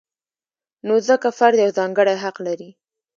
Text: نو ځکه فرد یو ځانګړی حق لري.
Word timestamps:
نو 0.87 0.93
ځکه 1.07 1.27
فرد 1.37 1.57
یو 1.63 1.71
ځانګړی 1.79 2.15
حق 2.23 2.35
لري. 2.47 2.69